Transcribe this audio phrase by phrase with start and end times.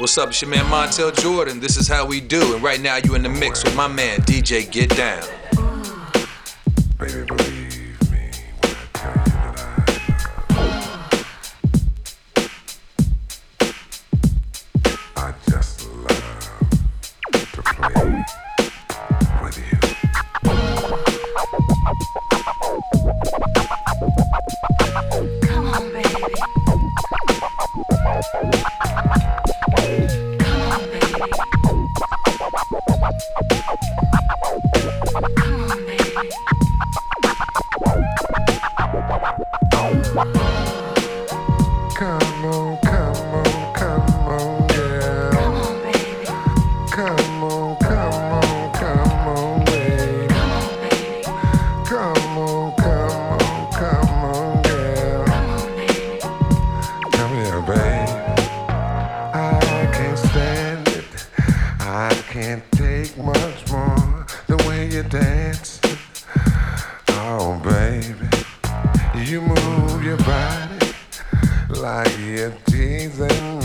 [0.00, 1.60] What's up, it's your man Montel Jordan.
[1.60, 4.20] This is how we do, and right now you in the mix with my man
[4.20, 5.22] DJ Get Down.
[6.98, 7.59] Baby, baby.
[73.06, 73.59] amazing.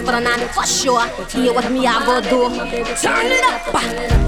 [0.00, 1.00] з бананами, по що?
[1.34, 2.44] І от я буду.
[3.02, 3.44] Turn it
[3.74, 4.25] up!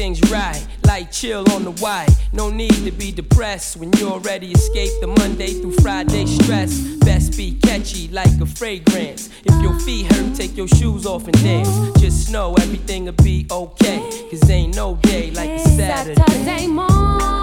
[0.00, 2.08] things right, like chill on the white.
[2.32, 6.80] No need to be depressed when you already escaped the Monday through Friday stress.
[7.04, 9.28] Best be catchy like a fragrance.
[9.44, 12.00] If your feet hurt, take your shoes off and dance.
[12.00, 13.98] Just know everything'll be okay,
[14.30, 16.14] cause ain't no day like a Saturday.
[16.14, 17.39] Saturday morning.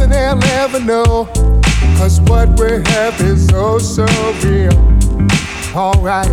[0.00, 1.26] More than they'll ever know.
[1.96, 4.06] Cause what we have is oh so
[4.42, 4.72] real.
[5.74, 6.28] Alright.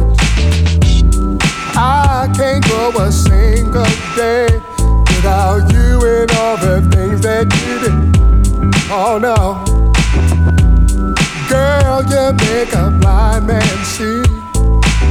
[1.75, 4.47] I can't go a single day
[5.15, 7.93] without you and all the things that you did.
[8.89, 9.63] Oh no.
[11.50, 14.21] Girl, you make a blind man see.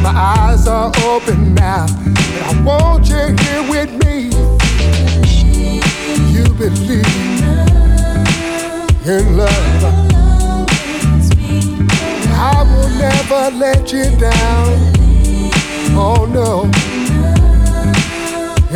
[0.03, 4.31] My eyes are open now, and I want you here with me.
[6.33, 7.66] You believe
[9.09, 9.85] in love.
[12.39, 14.67] I will never let you down.
[15.95, 16.65] Oh no,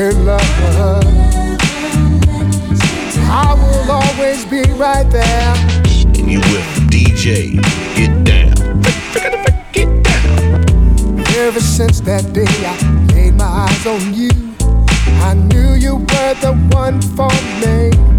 [0.00, 1.04] in love.
[3.28, 5.54] I will always be right there.
[6.18, 7.60] And you with DJ.
[7.96, 8.54] get down.
[9.72, 11.20] Get down.
[11.38, 14.30] Ever since that day I laid my eyes on you,
[15.22, 18.09] I knew you were the one for me.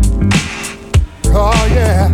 [1.34, 2.10] Oh yeah,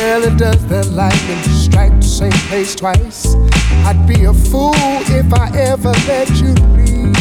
[0.00, 3.34] really does the lightning strike the same place twice?
[3.84, 7.14] I'd be a fool if I ever let you leave,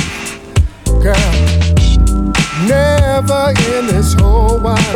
[1.03, 1.33] girl.
[2.65, 4.95] Never in this whole wide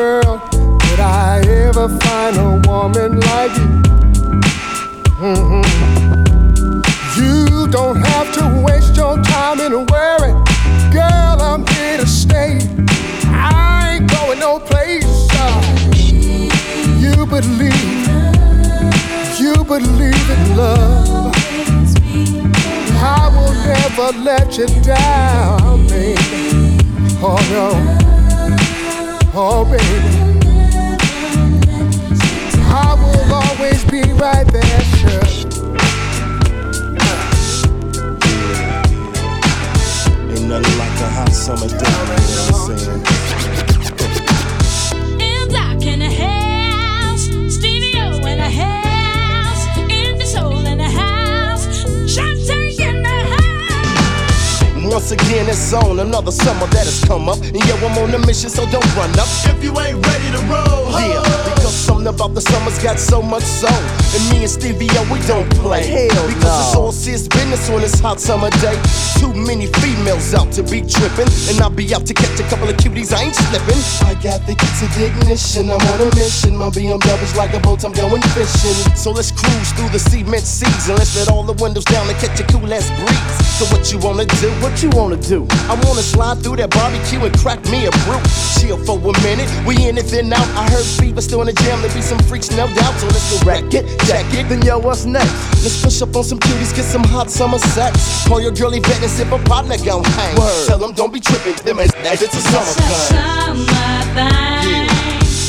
[63.31, 63.67] got so.
[63.67, 65.87] And me and Stevie, yo, we don't play.
[65.87, 68.75] Hell because it's all serious business on this hot summer day.
[69.21, 72.67] Too many females out to be trippin', And I'll be out to catch a couple
[72.67, 73.77] of cuties, I ain't slippin'.
[74.09, 76.57] I got the key to the ignition, I'm on a mission.
[76.57, 78.73] My BMW's like a boat, I'm going fishing.
[78.97, 82.17] So let's cruise through the cement seas and Let's let all the windows down and
[82.17, 83.37] catch a cool ass breeze.
[83.61, 84.49] So what you wanna do?
[84.57, 85.45] What you wanna do?
[85.69, 88.17] I wanna slide through that barbecue and crack me a brew.
[88.57, 90.49] Chill for a minute, we in it then out.
[90.57, 92.97] I heard Fever still in the jam, there be some freaks, no doubt.
[92.97, 95.29] So let's go rack it, jack it, then yo, what's next?
[95.61, 98.25] Let's push up on some cuties, get some hot summer sex.
[98.25, 100.35] Call your girlie vet sip a partner gon' hang.
[100.67, 102.95] Tell them don't be tripping, them is it's a summer thing.
[103.11, 104.87] Summer thing.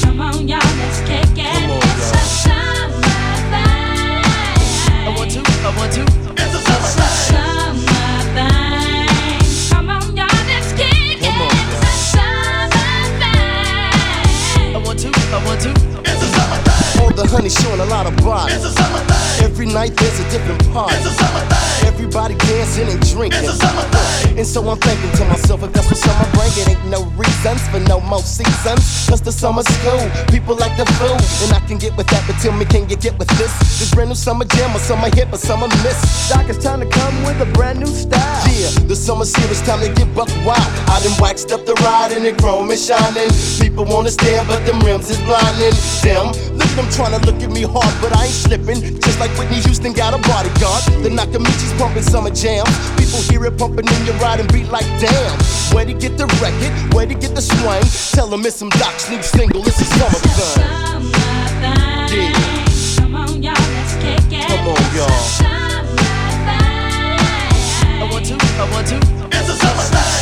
[0.02, 1.46] Come on, y'all, let's kick it.
[1.46, 4.26] Come on, it's a summer thing.
[5.06, 6.02] I want to, I want to.
[6.02, 9.06] It's a It's a summer thing.
[9.70, 11.30] Come on, y'all, let's kick it.
[11.30, 12.66] On, It's a summer
[13.22, 14.74] thing.
[14.74, 15.70] I want to, I want to.
[16.10, 17.02] It's a summer thing.
[17.02, 18.54] All the honey showing a lot of body.
[18.54, 19.44] It's a summer thing.
[19.46, 20.96] Every night there's a different party.
[20.96, 21.71] It's a summer thing.
[22.02, 23.46] Everybody dancing and drinking.
[23.46, 24.38] It's a summer thing.
[24.38, 27.62] And so I'm thinking to myself, if that's what summer bring, it ain't no reasons
[27.70, 29.06] for no more seasons.
[29.06, 31.22] Cause the summer's cool, people like the food.
[31.46, 33.54] And I can get with that, but tell me, can you get with this?
[33.78, 36.28] This brand new summer jam or summer hit or summer miss?
[36.28, 38.42] Doc, it's time to come with a brand new style.
[38.50, 40.66] Yeah, the summer's here, it's time to get buck wild.
[40.90, 43.30] I done waxed up the ride and the chrome is shining.
[43.62, 45.70] People wanna stare, but them rims is blinding
[46.02, 46.34] them.
[46.58, 48.98] Look at them trying to look at me hard, but I ain't slipping.
[49.00, 50.82] Just like Whitney Houston got a bodyguard.
[51.06, 52.70] The Nakamichi's pumping summer jams.
[52.96, 55.38] People hear it pumping in your ride and beat like damn.
[55.74, 56.94] Where to get the record?
[56.94, 57.82] Where to get the swing?
[58.16, 59.60] Tell them it's some Doc's new single.
[59.66, 60.64] It's a summer It's thing.
[60.64, 61.10] summer
[61.60, 62.32] thing.
[62.32, 62.96] Yeah.
[62.96, 64.48] Come on, y'all, let's kick it.
[64.48, 65.08] Come on, It's a y'all.
[65.36, 65.96] summer
[66.48, 67.20] thing.
[68.00, 68.96] I want to, I want to.
[69.36, 70.21] It's a summer thing.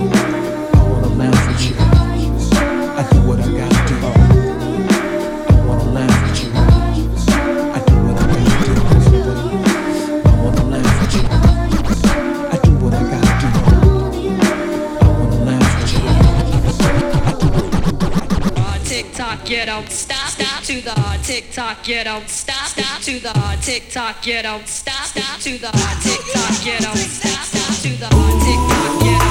[21.31, 25.57] Tick tock, you don't stop, stop to the tick tock, you don't stop, stop to
[25.57, 28.09] the tick tock, you don't stop, stop to the
[28.43, 29.30] tick tock, you don't stop,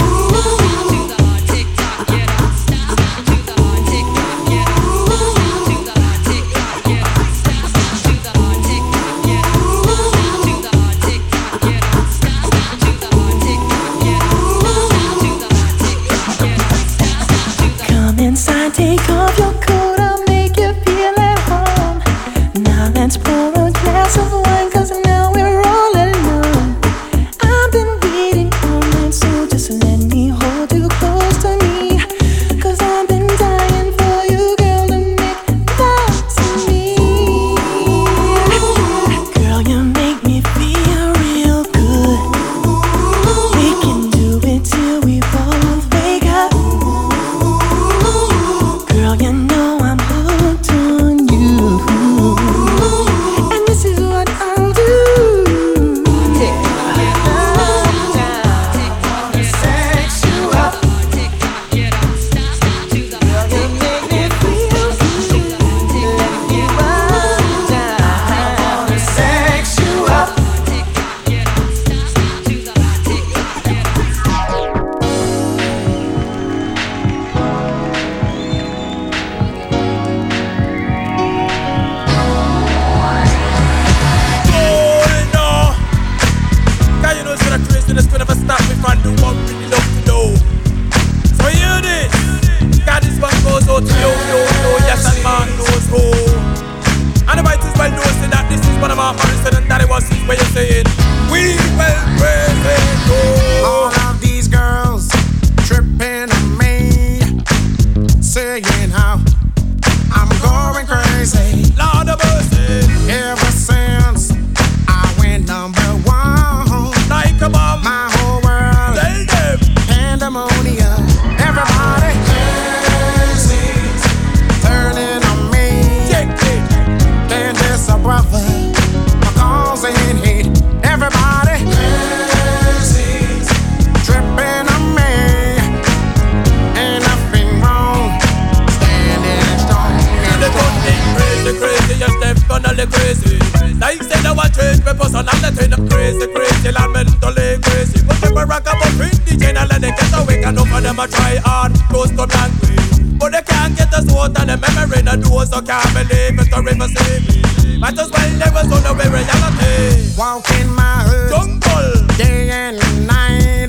[146.72, 148.06] crazy, crazy, and mentally crazy.
[148.06, 148.80] But if I rock about
[149.26, 152.26] the channel and they get awake, and enough of them a try hard, close to
[152.26, 153.18] language.
[153.18, 156.52] But they can't get us out of the memory, no do so can't believe it
[156.52, 157.78] or ever see me.
[157.78, 160.14] Might as well never know the way reality.
[160.16, 163.68] Walking my hood, jungle, day and night.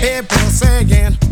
[0.00, 1.29] People saying,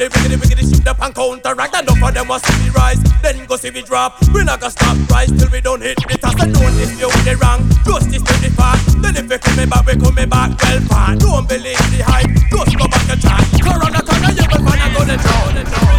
[0.00, 1.76] the wicked, wicked, shoot up and counteract.
[1.76, 4.16] Enough of them want see me rise, then go see me drop.
[4.32, 7.06] We not gonna stop rise till we don't hit the top And don't if you
[7.06, 8.80] with the wrong, justice to the fact.
[9.02, 11.16] Then if we coming back, we coming back well far.
[11.16, 13.44] Don't believe the hype, just go back and chat.
[13.60, 15.89] Corona, corona, you will find a golden throne.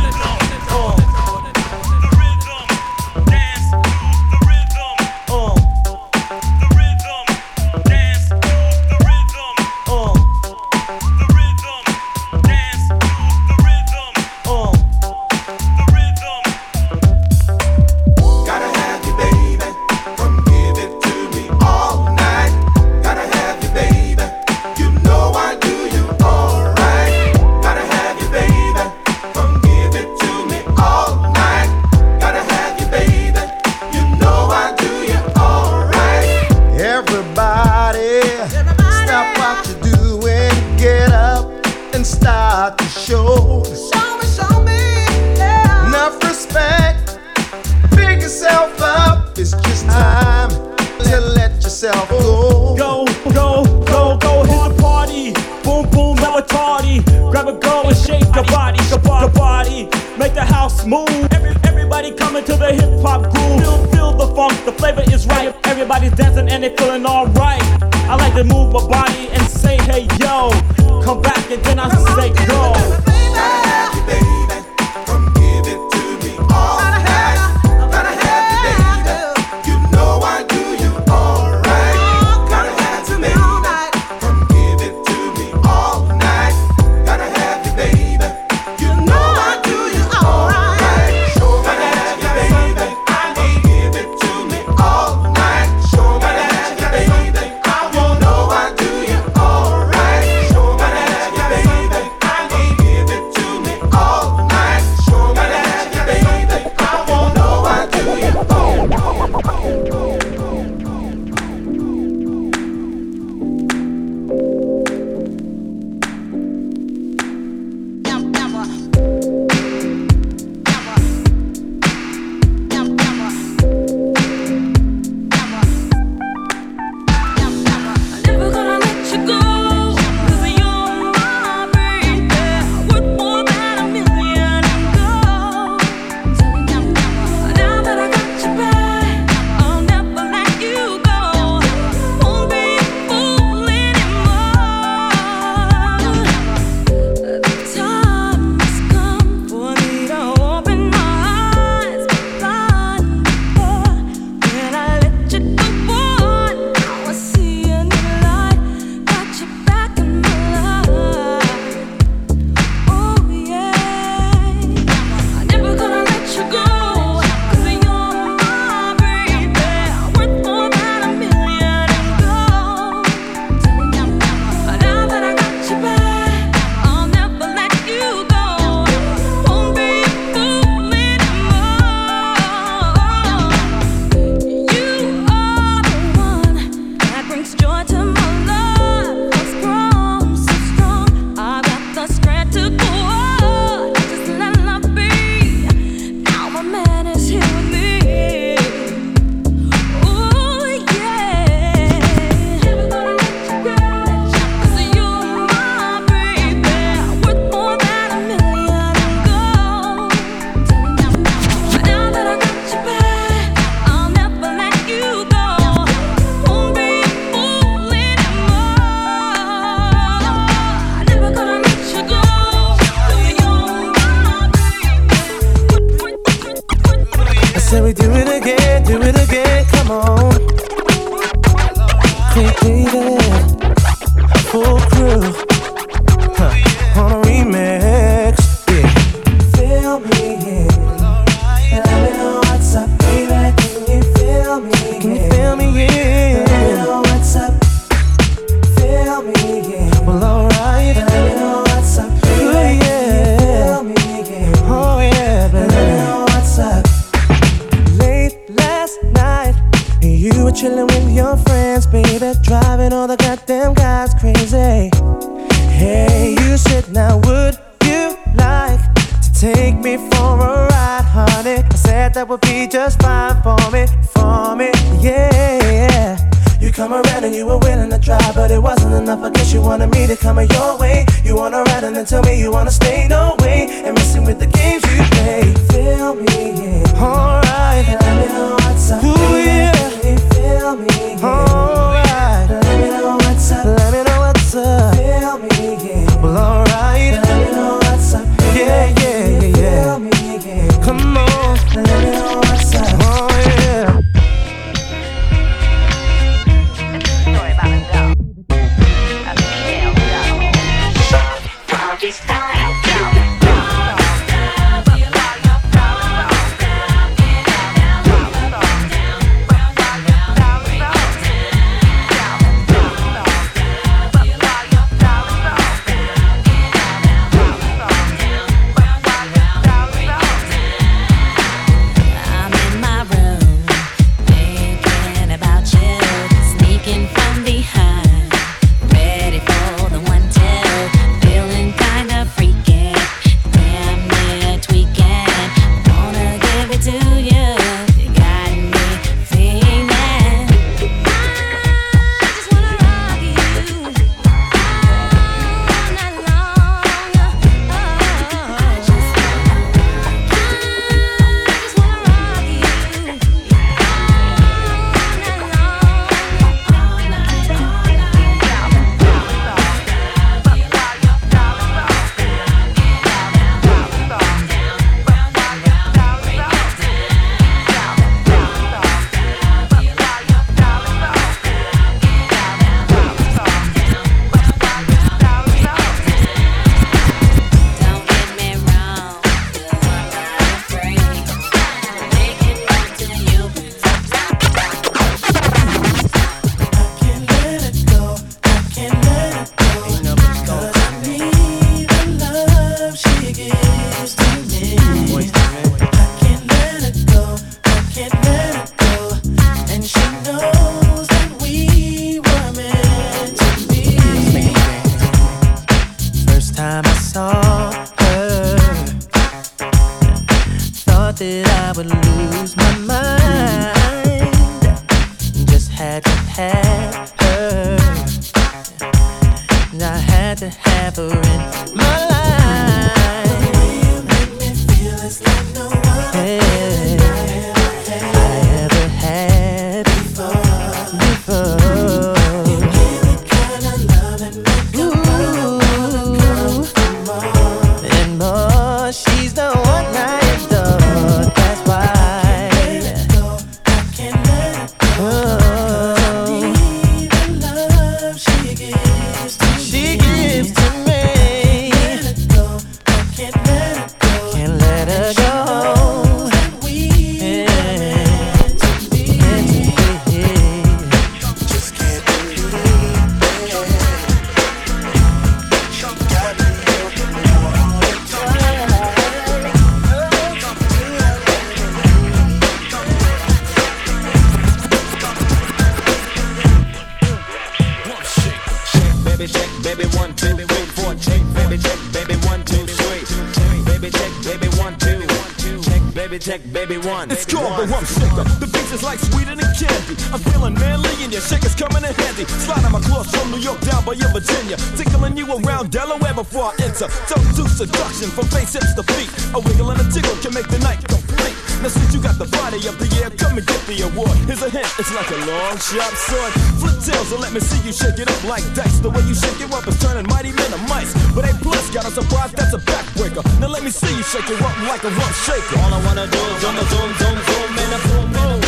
[515.71, 516.31] Sharp sword.
[516.59, 518.79] Flip tails and let me see you shake it up like dice.
[518.79, 520.91] The way you shake it up is turning mighty men to mice.
[521.15, 523.23] But A plus got a surprise, that's a backbreaker.
[523.39, 525.55] Now let me see you shake it up like a rump shaker.
[525.63, 528.39] All I wanna do is zoom, zoom, zoom, zoom, and a boom, boom.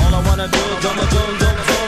[0.00, 1.81] All I wanna do is zoom, zoom, zoom, zoom, and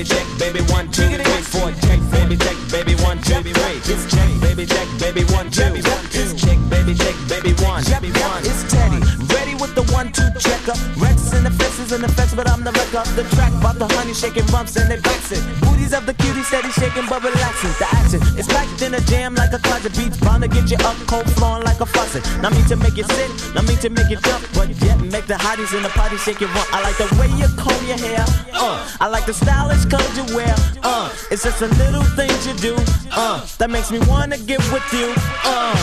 [0.00, 1.70] baby, check, baby, one, two, three, four.
[1.84, 3.76] Check, baby, check, baby, one, two, three.
[3.84, 5.68] It's check, baby, check, baby, one, two.
[5.76, 7.84] It's check, baby, check, baby, one.
[7.84, 9.00] Yep, it's Teddy.
[9.34, 10.76] Ready with the one, two checker.
[10.96, 13.52] Rex in the fences and the fence, but I'm the wreck of the track.
[13.60, 15.44] About the honey shaking bumps and they vexing.
[15.60, 17.74] Booties of the cutie steady shaking but relaxing.
[17.76, 20.18] The action is packed in a jam like a closet beats.
[20.20, 22.24] Bound to get you up, cold flowing like a faucet.
[22.42, 25.26] Not me to make you sit, not me to make you jump, but yet make
[25.26, 26.68] the hotties in the party shake it rump.
[26.72, 28.24] I like the way you comb your hair.
[28.52, 30.54] Uh, I like the stylish clothes you wear.
[30.82, 32.74] Uh, it's just the little things you do.
[33.12, 35.12] Uh, that makes me wanna get with you.
[35.44, 35.74] Uh,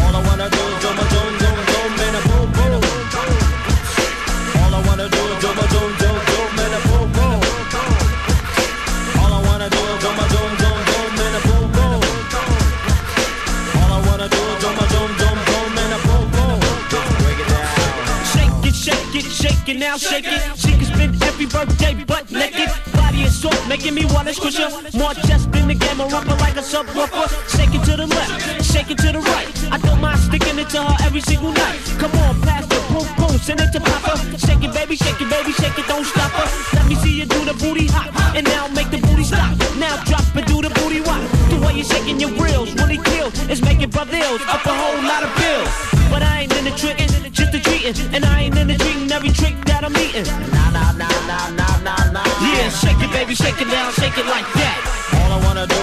[0.00, 2.82] all I wanna do is do my zoom, zoom, zoom, and a boom, boom.
[4.62, 6.13] All I wanna do is do my zoom, zoom,
[19.74, 20.42] it, now, shake it.
[20.56, 22.70] She can spend every birthday butt naked.
[22.92, 24.70] Body is soft, making me wanna squish her.
[24.96, 27.26] More chest in the game, a rumble like a subwoofer.
[27.56, 29.48] Shake it to the left, shake it to the right.
[29.72, 31.78] I don't mind sticking it to her every single night.
[31.98, 34.18] Come on, pass the boom boom, send it to Papa.
[34.38, 36.76] Shake it, baby, shake it, baby, shake it, don't stop her.
[36.76, 39.56] Let me see you do the booty hop, and now make the booty stop.
[39.76, 41.22] Now drop and do the booty rock.
[41.50, 43.32] The way you're shaking your grills really kills.
[43.48, 45.93] It's making brother ills up a whole lot of bills.
[46.14, 49.10] But I ain't in the trickin', just the treating, and I ain't in the treating
[49.10, 50.22] every trick that I'm eating.
[50.54, 52.22] Nah, nah, nah, nah, nah, nah, nah.
[52.54, 54.78] Yeah, shake it, baby, shake it down, shake it like that.
[55.18, 55.73] All I wanna do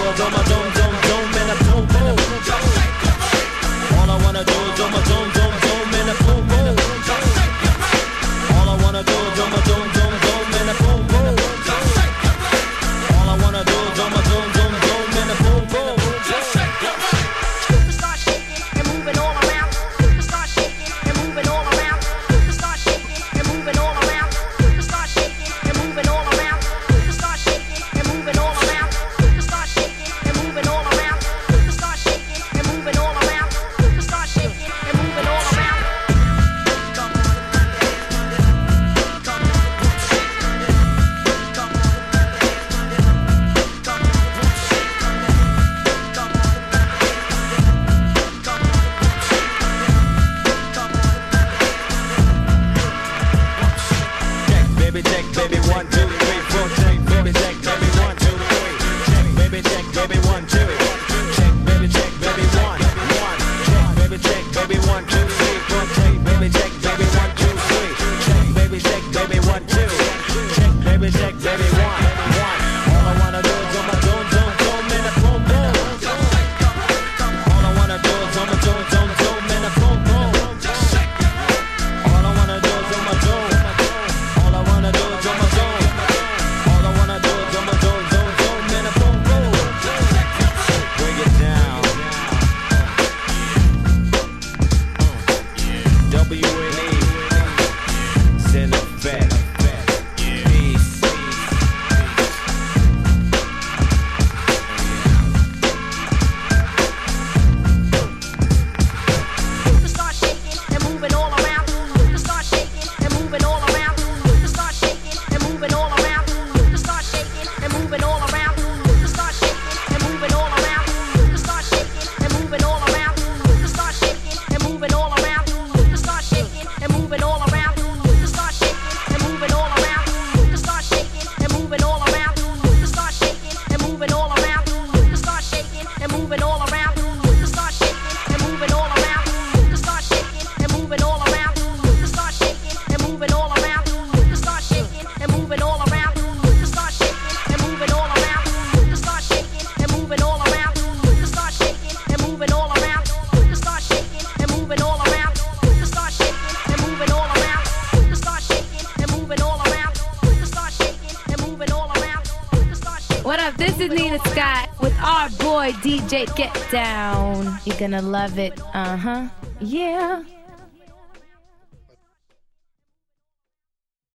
[166.02, 167.58] DJ Get Down.
[167.64, 168.60] You're gonna love it.
[168.74, 169.28] Uh huh.
[169.60, 170.24] Yeah.